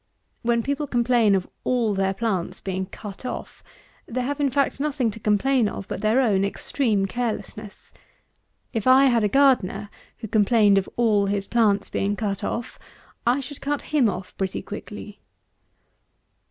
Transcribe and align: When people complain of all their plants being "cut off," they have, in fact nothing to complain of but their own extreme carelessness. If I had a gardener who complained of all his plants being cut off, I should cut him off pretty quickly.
When 0.41 0.63
people 0.63 0.87
complain 0.87 1.35
of 1.35 1.47
all 1.63 1.93
their 1.93 2.15
plants 2.15 2.59
being 2.59 2.87
"cut 2.87 3.23
off," 3.23 3.63
they 4.07 4.21
have, 4.21 4.39
in 4.39 4.49
fact 4.49 4.79
nothing 4.79 5.11
to 5.11 5.19
complain 5.19 5.69
of 5.69 5.87
but 5.87 6.01
their 6.01 6.19
own 6.19 6.43
extreme 6.43 7.05
carelessness. 7.05 7.93
If 8.73 8.87
I 8.87 9.05
had 9.05 9.23
a 9.23 9.27
gardener 9.29 9.91
who 10.17 10.27
complained 10.27 10.79
of 10.79 10.89
all 10.95 11.27
his 11.27 11.45
plants 11.45 11.87
being 11.91 12.15
cut 12.15 12.43
off, 12.43 12.79
I 13.27 13.41
should 13.41 13.61
cut 13.61 13.93
him 13.93 14.09
off 14.09 14.35
pretty 14.37 14.63
quickly. 14.63 15.19